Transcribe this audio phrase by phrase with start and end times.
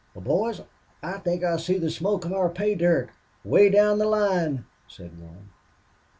[0.15, 0.61] "Well, boys,
[1.03, 3.11] I think I see the smoke of our pay dirt,
[3.43, 5.51] way down the line," said one.